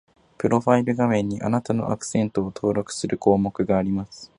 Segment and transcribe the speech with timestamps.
[0.39, 4.29] プロファイル画面に、あなたのアクセントを登録する項目があります